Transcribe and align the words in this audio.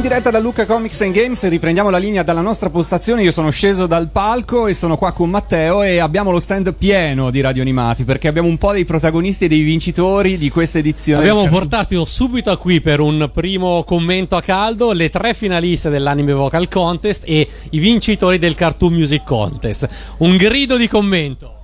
in 0.00 0.06
diretta 0.06 0.30
da 0.30 0.38
Luca 0.38 0.64
Comics 0.64 1.02
and 1.02 1.12
Games 1.12 1.46
riprendiamo 1.46 1.90
la 1.90 1.98
linea 1.98 2.22
dalla 2.22 2.40
nostra 2.40 2.70
postazione. 2.70 3.22
Io 3.22 3.30
sono 3.30 3.50
sceso 3.50 3.86
dal 3.86 4.08
palco 4.08 4.66
e 4.66 4.72
sono 4.72 4.96
qua 4.96 5.12
con 5.12 5.28
Matteo 5.28 5.82
e 5.82 5.98
abbiamo 5.98 6.30
lo 6.30 6.40
stand 6.40 6.72
pieno 6.72 7.28
di 7.28 7.42
radio 7.42 7.60
animati 7.60 8.04
perché 8.04 8.26
abbiamo 8.26 8.48
un 8.48 8.56
po' 8.56 8.72
dei 8.72 8.86
protagonisti 8.86 9.44
e 9.44 9.48
dei 9.48 9.60
vincitori 9.60 10.38
di 10.38 10.48
questa 10.48 10.78
edizione. 10.78 11.28
Abbiamo 11.28 11.46
portato 11.48 12.06
subito 12.06 12.56
qui 12.56 12.80
per 12.80 13.00
un 13.00 13.30
primo 13.30 13.84
commento 13.84 14.36
a 14.36 14.40
caldo 14.40 14.92
le 14.92 15.10
tre 15.10 15.34
finaliste 15.34 15.90
dell'Anime 15.90 16.32
Vocal 16.32 16.66
Contest 16.68 17.24
e 17.26 17.46
i 17.68 17.78
vincitori 17.78 18.38
del 18.38 18.54
Cartoon 18.54 18.94
Music 18.94 19.22
Contest. 19.22 19.86
Un 20.18 20.36
grido 20.38 20.78
di 20.78 20.88
commento. 20.88 21.58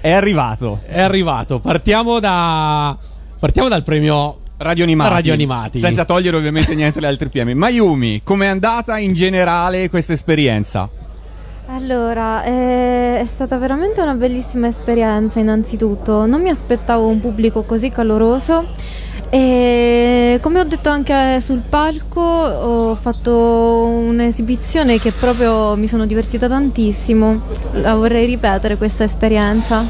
È 0.00 0.10
arrivato. 0.10 0.80
È 0.86 1.00
arrivato. 1.00 1.60
Partiamo 1.60 2.18
da. 2.18 3.12
Partiamo 3.38 3.68
dal 3.68 3.82
premio 3.82 4.38
Radio 4.58 4.84
Animati. 4.84 5.12
Radio 5.12 5.32
Animati. 5.32 5.78
Senza 5.80 6.04
togliere 6.04 6.36
ovviamente 6.36 6.74
niente 6.74 6.98
agli 6.98 7.04
altri 7.04 7.28
premi. 7.28 7.54
Mayumi, 7.54 8.22
com'è 8.22 8.46
andata 8.46 8.98
in 8.98 9.12
generale 9.12 9.90
questa 9.90 10.12
esperienza? 10.12 10.88
Allora, 11.66 12.44
eh, 12.44 13.18
è 13.20 13.24
stata 13.26 13.56
veramente 13.58 14.00
una 14.00 14.14
bellissima 14.14 14.68
esperienza 14.68 15.40
innanzitutto. 15.40 16.26
Non 16.26 16.40
mi 16.40 16.50
aspettavo 16.50 17.06
un 17.08 17.20
pubblico 17.20 17.62
così 17.62 17.90
caloroso 17.90 18.66
e 19.30 20.38
come 20.40 20.60
ho 20.60 20.64
detto 20.64 20.90
anche 20.90 21.40
sul 21.40 21.62
palco 21.68 22.20
ho 22.20 22.94
fatto 22.94 23.32
un'esibizione 23.32 25.00
che 25.00 25.10
proprio 25.10 25.74
mi 25.74 25.88
sono 25.88 26.06
divertita 26.06 26.46
tantissimo. 26.46 27.40
La 27.72 27.94
vorrei 27.94 28.26
ripetere 28.26 28.76
questa 28.76 29.04
esperienza. 29.04 29.84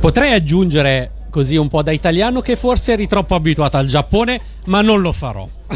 Potrei 0.00 0.34
aggiungere 0.34 1.13
così 1.34 1.56
un 1.56 1.66
po' 1.66 1.82
da 1.82 1.90
italiano 1.90 2.40
che 2.40 2.54
forse 2.54 2.92
eri 2.92 3.08
troppo 3.08 3.34
abituata 3.34 3.76
al 3.78 3.86
Giappone, 3.88 4.40
ma 4.66 4.82
non 4.82 5.00
lo 5.00 5.10
farò. 5.10 5.48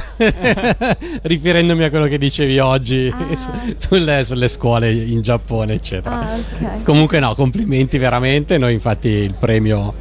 Riferendomi 1.22 1.82
a 1.82 1.91
quello 1.91 2.06
che 2.06 2.16
dicevi 2.16 2.60
oggi 2.60 3.12
Ah. 3.12 3.34
su- 3.34 3.50
sulle, 3.77 4.22
sulle 4.22 4.47
scuole 4.47 4.92
in 4.92 5.20
Giappone, 5.20 5.72
eccetera. 5.74 6.20
Ah, 6.20 6.36
ok. 6.36 6.82
Comunque 6.84 7.19
no, 7.19 7.34
complimenti 7.34 7.98
veramente. 7.98 8.56
Noi 8.56 8.72
infatti 8.74 9.08
il 9.08 9.34
premio 9.34 9.94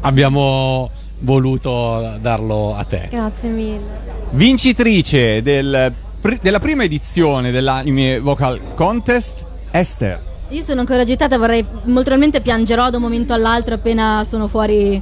abbiamo 0.00 0.90
voluto 1.20 2.16
darlo 2.20 2.74
a 2.74 2.82
te. 2.82 3.06
Grazie 3.08 3.48
mille. 3.50 3.80
Vincitrice 4.30 5.42
del 5.42 5.92
della 6.42 6.58
prima 6.58 6.82
edizione 6.84 7.50
dell'Anime 7.52 8.18
Vocal 8.18 8.60
Contest, 8.74 9.44
Esther. 9.70 10.20
Io 10.50 10.62
sono 10.62 10.80
ancora 10.80 11.02
agitata, 11.02 11.38
vorrei 11.38 11.62
molto 11.62 11.82
probabilmente 11.84 12.40
piangerò 12.40 12.90
da 12.90 12.96
un 12.96 13.04
momento 13.04 13.32
all'altro 13.32 13.74
appena 13.74 14.24
sono 14.24 14.48
fuori 14.48 15.00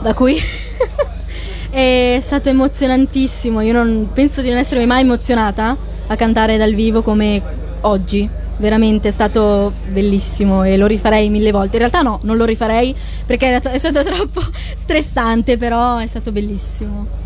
da 0.00 0.12
qui. 0.12 0.36
è 1.70 2.18
stato 2.20 2.48
emozionantissimo, 2.48 3.60
io 3.60 3.72
non 3.74 4.08
penso 4.12 4.40
di 4.40 4.48
non 4.48 4.58
essermi 4.58 4.84
mai 4.84 5.02
emozionata 5.02 5.76
a 6.08 6.16
cantare 6.16 6.56
dal 6.56 6.74
vivo 6.74 7.02
come 7.02 7.40
oggi. 7.82 8.28
Veramente 8.56 9.08
è 9.08 9.12
stato 9.12 9.72
bellissimo 9.88 10.64
e 10.64 10.76
lo 10.76 10.86
rifarei 10.86 11.28
mille 11.28 11.52
volte. 11.52 11.74
In 11.74 11.78
realtà 11.78 12.02
no, 12.02 12.18
non 12.24 12.36
lo 12.36 12.44
rifarei 12.44 12.92
perché 13.24 13.54
è 13.54 13.78
stato 13.78 14.02
troppo 14.04 14.40
stressante, 14.76 15.56
però 15.58 15.98
è 15.98 16.06
stato 16.08 16.32
bellissimo. 16.32 17.21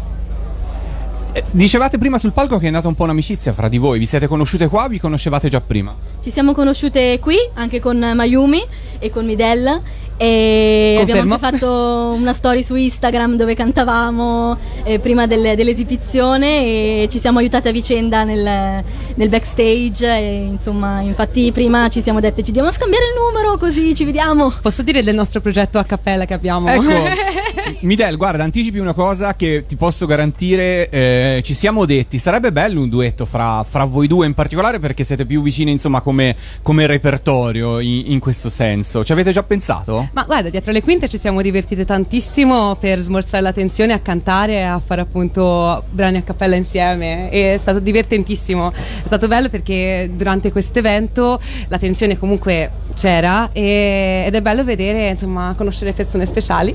Eh, 1.37 1.43
Dicevate 1.53 1.99
prima 1.99 2.17
sul 2.17 2.33
palco 2.33 2.57
che 2.57 2.69
è 2.69 2.71
nata 2.71 2.89
un 2.89 2.95
po' 2.95 3.03
un'amicizia 3.05 3.53
fra 3.53 3.69
di 3.69 3.77
voi. 3.77 3.99
Vi 3.99 4.07
siete 4.07 4.27
conosciute 4.27 4.69
qua 4.69 4.85
o 4.85 4.89
vi 4.89 4.99
conoscevate 4.99 5.51
già 5.51 5.61
prima? 5.61 5.95
Ci 6.23 6.31
siamo 6.31 6.53
conosciute 6.53 7.19
qui 7.19 7.37
anche 7.55 7.79
con 7.79 7.99
Mayumi 7.99 8.65
e 8.99 9.11
con 9.11 9.27
Midel 9.27 9.81
e 10.19 10.95
Confermo. 10.97 11.21
abbiamo 11.21 11.35
anche 11.35 11.59
fatto 11.59 12.15
una 12.19 12.33
story 12.33 12.63
su 12.63 12.75
Instagram 12.75 13.37
dove 13.37 13.55
cantavamo 13.55 14.57
eh, 14.85 14.99
prima 14.99 15.27
del- 15.27 15.55
dell'esibizione 15.55 17.03
e 17.03 17.09
ci 17.11 17.19
siamo 17.21 17.39
aiutate 17.39 17.69
a 17.69 17.73
vicenda 17.73 18.25
nel, 18.25 18.83
nel 19.15 19.29
backstage 19.29 20.07
e, 20.07 20.37
insomma 20.47 21.01
infatti 21.03 21.53
prima 21.53 21.89
ci 21.91 22.01
siamo 22.01 22.21
dette 22.21 22.43
ci 22.43 22.51
dobbiamo 22.51 22.73
scambiare 22.73 23.05
il 23.05 23.13
numero 23.21 23.59
così 23.59 23.95
ci 23.95 24.07
vediamo 24.07 24.51
Posso 24.63 24.83
dire 24.83 25.03
del 25.03 25.15
nostro 25.15 25.43
progetto 25.43 25.77
a 25.77 25.85
cappella 25.85 26.25
che 26.25 26.33
abbiamo? 26.33 26.67
Ecco, 26.67 26.83
Midel, 27.87 28.17
guarda, 28.17 28.43
anticipi 28.43 28.79
una 28.79 28.95
cosa 28.95 29.37
che 29.37 29.65
ti 29.65 29.77
posso 29.77 30.07
garantire. 30.07 30.89
eh, 30.91 31.41
ci 31.45 31.55
siamo 31.55 31.85
detti, 31.85 32.19
sarebbe 32.19 32.51
bello 32.51 32.81
un 32.81 32.89
duetto 32.89 33.27
fra, 33.27 33.65
fra 33.67 33.85
voi 33.85 34.09
due 34.09 34.27
in 34.27 34.35
particolare 34.35 34.81
perché 34.81 35.05
siete 35.05 35.25
più 35.25 35.41
vicini, 35.41 35.71
insomma, 35.71 36.01
come, 36.01 36.35
come 36.63 36.85
repertorio 36.87 37.79
in, 37.79 38.03
in 38.07 38.19
questo 38.19 38.51
senso. 38.51 39.05
Ci 39.05 39.13
avete 39.13 39.31
già 39.31 39.45
pensato? 39.45 40.09
Ma 40.15 40.25
guarda, 40.25 40.51
dietro 40.51 40.73
le 40.73 40.83
quinte 40.83 41.09
ci 41.09 41.17
siamo 41.17 41.41
divertite 41.41 41.85
tantissimo 41.85 42.75
per 42.75 42.99
smorzare 42.99 43.45
la 43.45 43.53
tensione, 43.53 43.93
a 43.93 44.01
cantare 44.01 44.67
a 44.67 44.81
fare 44.81 45.03
appunto 45.03 45.85
brani 45.89 46.17
a 46.17 46.23
cappella 46.23 46.57
insieme. 46.57 47.29
È 47.29 47.57
stato 47.57 47.79
divertentissimo. 47.79 48.73
È 48.73 49.07
stato 49.07 49.29
bello 49.29 49.49
perché 49.49 50.11
durante 50.13 50.51
questo 50.51 50.81
evento 50.81 51.41
la 51.69 51.79
tensione 51.79 52.19
comunque 52.19 52.85
c'era 52.97 53.51
e- 53.53 54.25
ed 54.27 54.35
è 54.35 54.41
bello 54.41 54.65
vedere, 54.65 55.11
insomma, 55.11 55.55
conoscere 55.57 55.93
persone 55.93 56.27
speciali 56.27 56.75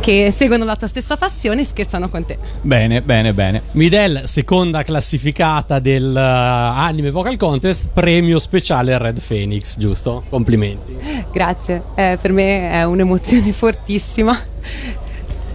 che 0.00 0.30
seguono 0.30 0.44
la 0.48 0.76
tua 0.76 0.86
stessa 0.86 1.16
passione 1.16 1.62
e 1.62 1.64
scherzano 1.64 2.08
con 2.08 2.24
te. 2.24 2.38
Bene, 2.62 3.02
bene, 3.02 3.34
bene. 3.34 3.62
Midel, 3.72 4.22
seconda 4.24 4.82
classificata 4.82 5.78
del 5.78 6.16
eh, 6.16 6.20
Anime 6.20 7.10
Vocal 7.10 7.36
Contest, 7.36 7.88
premio 7.92 8.38
speciale 8.38 8.96
Red 8.98 9.20
Phoenix, 9.26 9.76
giusto? 9.78 10.24
Complimenti. 10.28 10.96
Grazie, 11.32 11.82
Eh, 11.94 12.18
per 12.20 12.32
me 12.32 12.70
è 12.70 12.84
un'emozione 12.84 13.52
fortissima. 13.52 14.38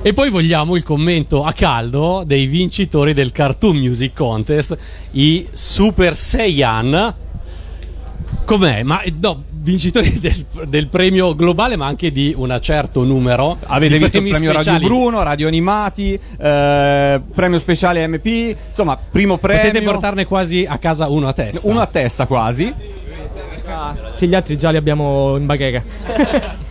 E 0.03 0.13
poi 0.13 0.31
vogliamo 0.31 0.75
il 0.75 0.83
commento 0.83 1.43
a 1.43 1.53
caldo 1.53 2.23
dei 2.25 2.47
vincitori 2.47 3.13
del 3.13 3.31
Cartoon 3.31 3.77
Music 3.77 4.15
Contest, 4.15 4.75
i 5.11 5.47
Super 5.51 6.15
Saiyan. 6.15 7.15
Com'è? 8.45 8.81
Ma 8.81 9.01
eh, 9.01 9.13
no, 9.19 9.43
vincitori 9.61 10.17
del, 10.19 10.45
del 10.67 10.87
premio 10.87 11.35
globale, 11.35 11.75
ma 11.75 11.85
anche 11.85 12.11
di 12.11 12.33
un 12.35 12.57
certo 12.61 13.03
numero. 13.03 13.57
Avete 13.67 13.97
di 13.97 13.99
vinto 13.99 14.17
il 14.17 14.23
premi 14.23 14.29
premio 14.29 14.51
Radio 14.51 14.71
speciali. 14.71 14.85
Bruno, 14.85 15.23
Radio 15.23 15.47
Animati, 15.47 16.19
eh, 16.37 17.21
premio 17.33 17.57
speciale 17.59 18.07
MP, 18.07 18.55
insomma, 18.69 18.97
primo 18.97 19.37
premio. 19.37 19.61
Potete 19.61 19.83
portarne 19.83 20.25
quasi 20.25 20.65
a 20.67 20.77
casa 20.77 21.07
uno 21.07 21.27
a 21.27 21.33
testa. 21.33 21.67
uno 21.67 21.81
a 21.81 21.85
testa 21.85 22.25
quasi. 22.25 22.73
Sì, 24.15 24.27
gli 24.27 24.35
altri 24.35 24.57
già 24.57 24.69
li 24.69 24.77
abbiamo 24.77 25.37
in 25.37 25.45
bacheca. 25.45 26.59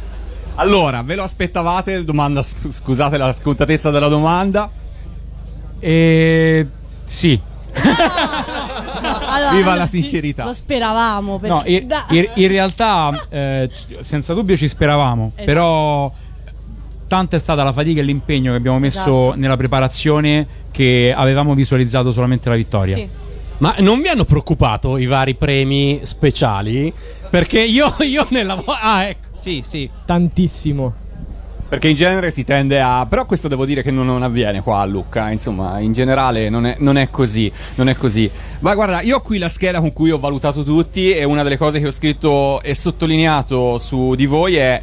Allora, 0.56 1.00
ve 1.02 1.14
lo 1.14 1.22
aspettavate? 1.22 2.04
Domanda, 2.04 2.42
sc- 2.42 2.68
scusate 2.68 3.16
la 3.16 3.32
scontatezza 3.32 3.88
della 3.90 4.08
domanda. 4.08 4.70
E 5.78 6.66
sì. 7.06 7.40
Allora, 9.30 9.52
Viva 9.56 9.74
la 9.74 9.86
sincerità. 9.86 10.44
Lo 10.44 10.52
speravamo. 10.54 11.38
Perché, 11.38 11.54
No, 11.54 11.62
in, 12.10 12.28
in- 12.34 12.48
realtà 12.48 13.26
eh, 13.28 13.70
senza 14.00 14.34
dubbio 14.34 14.56
ci 14.56 14.68
speravamo, 14.68 15.32
Esatto. 15.34 15.44
però 15.44 16.12
tanta 17.06 17.36
è 17.36 17.40
stata 17.40 17.62
la 17.62 17.72
fatica 17.72 18.00
e 18.00 18.04
l'impegno 18.04 18.52
che 18.52 18.56
abbiamo 18.56 18.78
messo 18.78 19.20
Esatto. 19.22 19.36
nella 19.36 19.56
preparazione 19.56 20.46
che 20.70 21.12
avevamo 21.16 21.54
visualizzato 21.54 22.12
solamente 22.12 22.48
la 22.48 22.54
vittoria. 22.56 22.96
Sì. 22.96 23.08
Ma 23.58 23.74
non 23.80 24.00
vi 24.00 24.08
hanno 24.08 24.24
preoccupato 24.24 24.96
i 24.96 25.06
vari 25.06 25.34
premi 25.34 26.00
speciali? 26.02 26.92
Perché 27.28 27.60
io, 27.60 27.94
io 28.00 28.26
nella. 28.30 28.54
vo- 28.54 28.64
Ah, 28.80 29.04
ecco. 29.04 29.28
Sì, 29.34 29.60
sì. 29.62 29.88
Tantissimo. 30.06 30.94
Perché 31.70 31.86
in 31.86 31.94
genere 31.94 32.32
si 32.32 32.42
tende 32.42 32.80
a. 32.80 33.06
Però 33.08 33.26
questo 33.26 33.46
devo 33.46 33.64
dire 33.64 33.80
che 33.84 33.92
non, 33.92 34.04
non 34.04 34.24
avviene 34.24 34.60
qua 34.60 34.80
a 34.80 34.84
Lucca. 34.84 35.30
Insomma, 35.30 35.78
in 35.78 35.92
generale 35.92 36.48
non 36.48 36.66
è, 36.66 36.74
non 36.80 36.98
è 36.98 37.10
così. 37.10 37.50
Non 37.76 37.88
è 37.88 37.94
così. 37.94 38.28
Ma 38.58 38.74
guarda, 38.74 39.02
io 39.02 39.18
ho 39.18 39.20
qui 39.20 39.38
la 39.38 39.48
scheda 39.48 39.78
con 39.78 39.92
cui 39.92 40.10
ho 40.10 40.18
valutato 40.18 40.64
tutti. 40.64 41.12
E 41.12 41.22
una 41.22 41.44
delle 41.44 41.56
cose 41.56 41.78
che 41.78 41.86
ho 41.86 41.92
scritto 41.92 42.60
e 42.60 42.74
sottolineato 42.74 43.78
su 43.78 44.16
di 44.16 44.26
voi 44.26 44.56
è. 44.56 44.82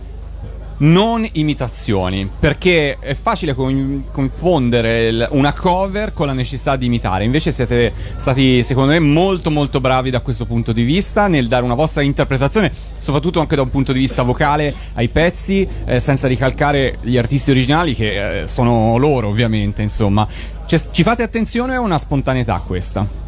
Non 0.79 1.27
imitazioni, 1.33 2.29
perché 2.39 2.97
è 2.99 3.15
facile 3.15 3.55
con- 3.55 4.03
confondere 4.11 5.07
il- 5.07 5.27
una 5.31 5.51
cover 5.51 6.13
con 6.13 6.27
la 6.27 6.33
necessità 6.33 6.75
di 6.75 6.85
imitare. 6.85 7.23
Invece 7.23 7.51
siete 7.51 7.91
stati, 8.15 8.61
secondo 8.61 8.91
me, 8.91 8.99
molto 8.99 9.49
molto 9.49 9.81
bravi 9.81 10.11
da 10.11 10.19
questo 10.19 10.45
punto 10.45 10.71
di 10.71 10.83
vista 10.83 11.27
nel 11.27 11.47
dare 11.47 11.63
una 11.63 11.73
vostra 11.73 12.03
interpretazione, 12.03 12.71
soprattutto 12.99 13.39
anche 13.39 13.55
da 13.55 13.63
un 13.63 13.71
punto 13.71 13.91
di 13.91 13.97
vista 13.99 14.21
vocale 14.21 14.71
ai 14.93 15.09
pezzi, 15.09 15.67
eh, 15.85 15.99
senza 15.99 16.27
ricalcare 16.27 16.99
gli 17.01 17.17
artisti 17.17 17.49
originali 17.49 17.95
che 17.95 18.41
eh, 18.43 18.47
sono 18.47 18.97
loro, 18.97 19.29
ovviamente. 19.29 19.81
Insomma, 19.81 20.27
Cioè, 20.67 20.79
ci 20.91 21.01
fate 21.01 21.23
attenzione 21.23 21.77
o 21.77 21.81
è 21.81 21.83
una 21.83 21.97
spontaneità 21.97 22.61
questa? 22.63 23.25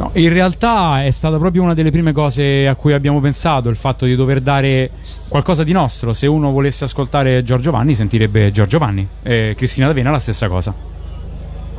No, 0.00 0.10
in 0.14 0.32
realtà 0.32 1.04
è 1.04 1.10
stata 1.10 1.36
proprio 1.36 1.62
una 1.62 1.74
delle 1.74 1.90
prime 1.90 2.12
cose 2.12 2.66
a 2.66 2.74
cui 2.74 2.94
abbiamo 2.94 3.20
pensato, 3.20 3.68
il 3.68 3.76
fatto 3.76 4.06
di 4.06 4.16
dover 4.16 4.40
dare 4.40 4.92
qualcosa 5.28 5.62
di 5.62 5.72
nostro. 5.72 6.14
Se 6.14 6.26
uno 6.26 6.50
volesse 6.52 6.84
ascoltare 6.84 7.42
Giorgio 7.42 7.70
Vanni, 7.70 7.94
sentirebbe 7.94 8.50
Giorgio 8.50 8.78
Vanni. 8.78 9.06
E 9.22 9.52
Cristina 9.54 9.88
D'Avena 9.88 10.10
la 10.10 10.18
stessa 10.18 10.48
cosa. 10.48 10.74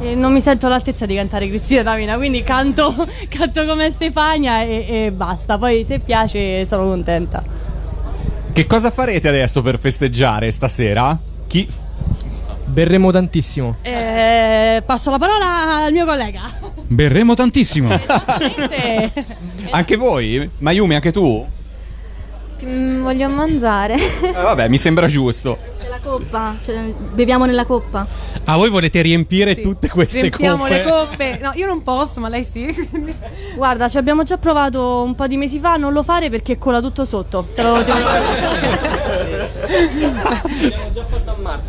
E 0.01 0.13
non 0.13 0.33
mi 0.33 0.39
sento 0.39 0.67
all'altezza 0.67 1.07
di 1.07 1.15
cantare 1.15 1.47
Cristina 1.47 1.81
D'Avena, 1.81 2.15
quindi 2.17 2.43
canto, 2.43 2.93
canto 3.27 3.65
come 3.65 3.89
Stefania 3.89 4.61
e, 4.61 4.85
e 4.87 5.11
basta. 5.11 5.57
Poi 5.57 5.83
se 5.83 5.97
piace 5.97 6.63
sono 6.67 6.83
contenta. 6.83 7.43
Che 8.53 8.67
cosa 8.67 8.91
farete 8.91 9.29
adesso 9.29 9.63
per 9.63 9.79
festeggiare 9.79 10.51
stasera? 10.51 11.17
Chi. 11.47 11.67
Berremo 12.65 13.09
tantissimo. 13.09 13.77
Eh, 13.81 14.83
passo 14.85 15.09
la 15.09 15.17
parola 15.17 15.85
al 15.85 15.91
mio 15.91 16.05
collega. 16.05 16.70
Berremo 16.91 17.35
tantissimo. 17.35 17.89
Esattamente. 17.93 19.25
Anche 19.69 19.95
voi? 19.95 20.49
Mayumi, 20.57 20.95
anche 20.95 21.11
tu? 21.13 21.47
Mm, 22.65 23.01
voglio 23.01 23.29
mangiare. 23.29 23.95
Eh, 23.95 24.31
vabbè, 24.33 24.67
mi 24.67 24.77
sembra 24.77 25.07
giusto. 25.07 25.57
C'è 25.81 25.87
la 25.87 25.99
coppa, 26.03 26.55
c'è- 26.61 26.93
beviamo 27.13 27.45
nella 27.45 27.63
coppa. 27.65 28.05
Ah, 28.43 28.57
voi 28.57 28.69
volete 28.69 29.01
riempire 29.01 29.55
Sì. 29.55 29.61
tutte 29.61 29.87
queste 29.87 30.19
Riempiamo 30.19 30.63
coppe? 30.63 30.69
le 30.75 30.83
coppe. 30.83 31.39
No, 31.41 31.51
io 31.55 31.65
non 31.65 31.81
posso, 31.81 32.19
ma 32.19 32.27
lei 32.27 32.43
sì. 32.43 32.67
Guarda, 33.55 33.87
ci 33.87 33.97
abbiamo 33.97 34.23
già 34.23 34.37
provato 34.37 35.01
un 35.01 35.15
po' 35.15 35.27
di 35.27 35.37
mesi 35.37 35.59
fa, 35.59 35.77
non 35.77 35.93
lo 35.93 36.03
fare 36.03 36.29
perché 36.29 36.57
cola 36.57 36.81
tutto 36.81 37.05
sotto. 37.05 37.47
Te 37.55 37.63
lo 37.63 37.83
te 37.83 37.91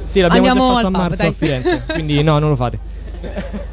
Sì, 0.04 0.20
l'abbiamo 0.20 0.48
Andiamo 0.48 0.68
già 0.68 0.74
fatto 0.74 0.86
a 0.86 0.90
pub, 0.90 0.96
marzo 0.96 1.16
dai. 1.16 1.26
a 1.28 1.32
Firenze. 1.32 1.82
Quindi 1.92 2.22
no, 2.24 2.38
non 2.40 2.48
lo 2.50 2.56
fate. 2.56 2.78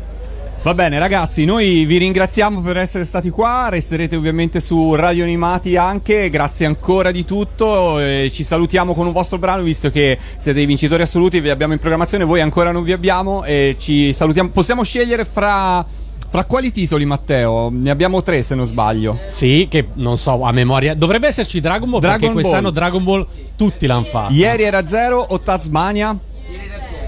Va 0.61 0.73
bene 0.73 0.99
ragazzi, 0.99 1.45
noi 1.45 1.85
vi 1.85 1.97
ringraziamo 1.99 2.59
per 2.59 2.75
essere 2.75 3.05
stati 3.05 3.29
qua, 3.29 3.69
resterete 3.69 4.17
ovviamente 4.17 4.59
su 4.59 4.93
Radio 4.93 5.23
Animati 5.23 5.77
anche, 5.77 6.29
grazie 6.29 6.65
ancora 6.65 7.11
di 7.11 7.23
tutto, 7.23 7.97
eh, 7.97 8.29
ci 8.29 8.43
salutiamo 8.43 8.93
con 8.93 9.07
un 9.07 9.13
vostro 9.13 9.37
brano 9.37 9.63
visto 9.63 9.89
che 9.89 10.17
siete 10.35 10.59
i 10.59 10.65
vincitori 10.65 11.01
assoluti, 11.01 11.39
vi 11.39 11.49
abbiamo 11.49 11.71
in 11.71 11.79
programmazione, 11.79 12.25
voi 12.25 12.41
ancora 12.41 12.71
non 12.71 12.83
vi 12.83 12.91
abbiamo 12.91 13.45
e 13.45 13.77
ci 13.79 14.11
salutiamo, 14.11 14.49
possiamo 14.49 14.83
scegliere 14.83 15.23
fra, 15.23 15.83
fra 16.27 16.43
quali 16.43 16.73
titoli 16.73 17.05
Matteo? 17.05 17.69
Ne 17.71 17.89
abbiamo 17.89 18.21
tre 18.21 18.41
se 18.43 18.53
non 18.53 18.65
sbaglio. 18.65 19.21
Sì, 19.27 19.67
che 19.69 19.87
non 19.93 20.17
so 20.17 20.41
a 20.43 20.51
memoria. 20.51 20.93
Dovrebbe 20.93 21.27
esserci 21.27 21.61
Dragon 21.61 21.89
Ball 21.89 22.01
Dragon 22.01 22.19
perché 22.19 22.33
quest'anno 22.33 22.63
Ball. 22.63 22.73
Dragon 22.73 23.03
Ball 23.05 23.27
tutti 23.55 23.87
l'hanno 23.87 24.03
fatto. 24.03 24.33
Ieri 24.33 24.63
era 24.63 24.85
zero 24.85 25.25
o 25.25 25.39
Tazmania? 25.39 26.19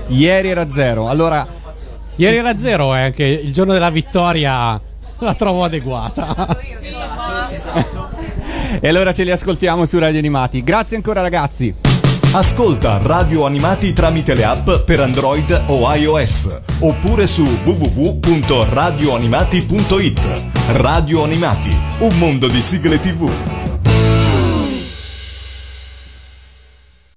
Ieri 0.08 0.48
era 0.48 0.70
zero, 0.70 1.10
allora... 1.10 1.60
Ieri 2.22 2.38
era 2.38 2.56
zero 2.56 2.96
e 2.96 3.02
anche 3.02 3.24
il 3.24 3.52
giorno 3.52 3.74
della 3.74 3.90
vittoria 3.90 4.80
la 5.18 5.34
trovo 5.34 5.64
adeguata. 5.64 6.56
E 8.80 8.88
allora 8.88 9.12
ce 9.12 9.24
li 9.24 9.32
ascoltiamo 9.32 9.86
su 9.86 9.98
Radio 9.98 10.20
Animati. 10.20 10.62
Grazie 10.62 10.98
ancora 10.98 11.22
ragazzi. 11.22 11.74
Ascolta 12.34 13.00
Radio 13.02 13.46
Animati 13.46 13.92
tramite 13.92 14.36
le 14.36 14.44
app 14.44 14.70
per 14.86 15.00
Android 15.00 15.64
o 15.66 15.92
iOS 15.96 16.62
oppure 16.82 17.26
su 17.26 17.44
www.radioanimati.it. 17.44 20.22
Radio 20.74 21.24
Animati, 21.24 21.76
un 22.02 22.16
mondo 22.20 22.48
di 22.48 22.62
sigle 22.62 23.00
TV. 23.00 23.61